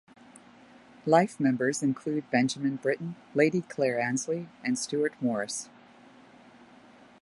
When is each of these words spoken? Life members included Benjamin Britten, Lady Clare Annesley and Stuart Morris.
Life 1.05 1.39
members 1.39 1.83
included 1.83 2.27
Benjamin 2.31 2.77
Britten, 2.77 3.15
Lady 3.35 3.61
Clare 3.61 3.99
Annesley 4.01 4.49
and 4.63 4.79
Stuart 4.79 5.13
Morris. 5.21 5.69